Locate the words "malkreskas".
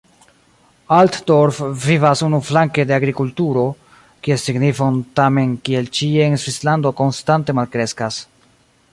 7.59-8.19